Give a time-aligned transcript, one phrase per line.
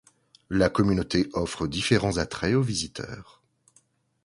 [0.49, 3.39] La communauté offre différents attraits aux visiteurs.